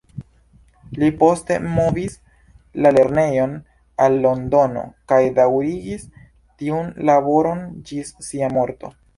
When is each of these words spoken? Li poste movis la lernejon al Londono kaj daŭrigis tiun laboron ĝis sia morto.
Li 1.01 1.09
poste 1.17 1.57
movis 1.73 2.15
la 2.85 2.93
lernejon 2.97 3.53
al 4.07 4.17
Londono 4.25 4.87
kaj 5.13 5.21
daŭrigis 5.39 6.09
tiun 6.63 6.93
laboron 7.11 7.65
ĝis 7.93 8.17
sia 8.31 8.55
morto. 8.59 8.93